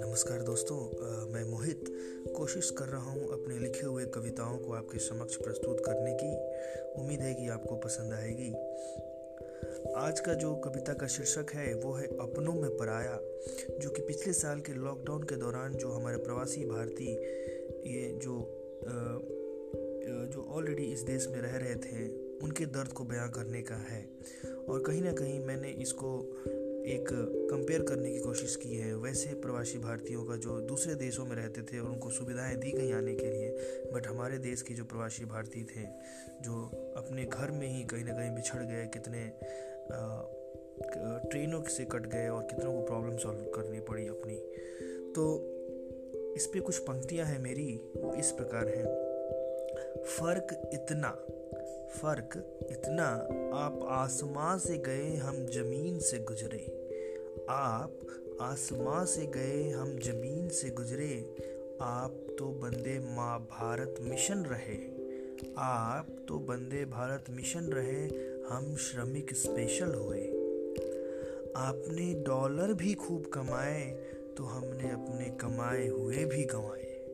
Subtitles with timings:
[0.00, 0.76] नमस्कार दोस्तों
[1.32, 1.84] मैं मोहित।
[2.36, 6.30] कोशिश कर रहा हूँ अपने लिखे हुए कविताओं को आपके समक्ष प्रस्तुत करने की।
[7.02, 8.50] उम्मीद है कि आपको पसंद आएगी।
[9.94, 13.20] आज का जो कविता का शीर्षक है, वो है अपनों में पराया,
[13.78, 17.12] जो कि पिछले साल के लॉकडाउन के दौरान जो हमारे प्रवासी भारतीय,
[17.86, 18.58] ये जो
[20.12, 22.08] जो ऑलरेडी इस देश में रह रहे थे,
[22.38, 24.02] उनके दर्द को बयां करने का है।
[24.68, 26.10] और कहीं ना कहीं मैंने इसको
[26.86, 27.08] एक
[27.50, 31.62] कंपेयर करने की कोशिश की है। वैसे प्रवासी भारतीयों का जो दूसरे देशों में रहते
[31.62, 33.50] थे और उनको सुविधाएँ दी गई आने के लिए
[33.94, 35.84] बट हमारे देश के जो प्रवासी भारतीय थे,
[36.42, 36.64] जो
[36.96, 39.30] अपने घर में ही कहीं ना कहीं बिछड़ गए, कितने
[41.30, 44.36] ट्रेनों से कट गए और कितनों को प्रॉब्लम सॉल्व करनी पड़ी अपनी।
[45.12, 45.24] तो
[46.36, 49.01] इस पर कुछ पंक्तियाँ हैं मेरी, वो इस प्रकार हैं।
[49.90, 51.26] फ़र्क इतना
[51.92, 53.06] फ़र्क इतना,
[53.56, 56.66] आप आसमां से गए, हम ज़मीन से गुजरे।
[57.50, 58.00] आप
[58.40, 61.36] आसमां से गए, हम ज़मीन से गुजरे।
[61.80, 65.02] आप तो बंदे माँ भारत मिशन रहे।
[65.58, 68.06] आप तो बंदे भारत मिशन रहे,
[68.48, 70.24] हम श्रमिक स्पेशल हुए।
[71.56, 73.90] आपने डॉलर भी खूब कमाए
[74.36, 77.06] तो हमने अपने कमाए हुए भी गंवाए।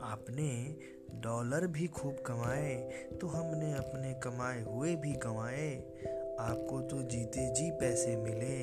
[0.00, 0.76] आपने
[1.14, 2.74] डॉलर भी खूब कमाए
[3.20, 5.94] तो हमने अपने कमाए हुए भी गंवाए
[6.40, 8.56] आपको तो जीते जी पैसे मिले,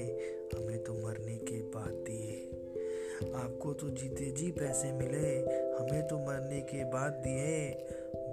[0.57, 5.39] हमें तो मरने के बाद दिए। आपको तो जीते जी पैसे मिले,
[5.75, 7.69] हमें तो मरने के बाद दिए।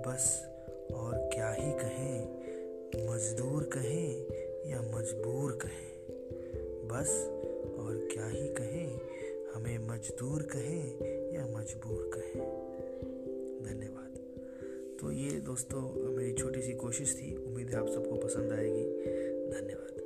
[0.06, 0.48] बस
[0.94, 2.20] और क्या ही कहें,
[3.10, 4.26] मजदूर कहें
[4.70, 5.92] या मजबूर कहें।
[6.88, 7.10] बस
[7.78, 9.00] और क्या ही कहें,
[9.54, 10.84] हमें मजदूर कहें
[11.34, 12.81] या मजबूर कहें।
[15.02, 15.80] तो ये दोस्तों
[16.16, 18.84] मेरी छोटी सी कोशिश थी। उम्मीद है आप सबको पसंद आएगी।
[19.50, 20.01] धन्यवाद।